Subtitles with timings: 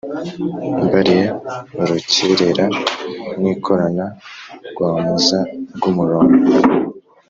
[0.85, 1.25] mbariye
[1.81, 2.65] urukerera
[3.41, 4.05] nikorana
[4.69, 5.39] rwamuza
[5.75, 6.41] rw'umuronko,